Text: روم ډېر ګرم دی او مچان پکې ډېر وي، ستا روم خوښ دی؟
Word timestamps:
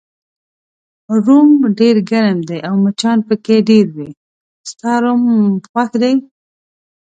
روم 1.25 1.49
ډېر 1.79 1.95
ګرم 2.09 2.39
دی 2.49 2.57
او 2.67 2.73
مچان 2.85 3.19
پکې 3.27 3.57
ډېر 3.69 3.85
وي، 3.95 4.09
ستا 4.71 4.91
روم 5.03 5.21
خوښ 5.69 5.91
دی؟ 6.01 6.13